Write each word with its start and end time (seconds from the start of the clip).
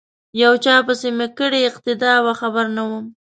یو 0.41 0.53
چا 0.63 0.75
پسی 0.85 1.09
می 1.17 1.27
کړې 1.37 1.59
اقتدا 1.69 2.13
وه 2.25 2.33
خبر 2.41 2.65
نه 2.75 2.83
وم 2.89 3.05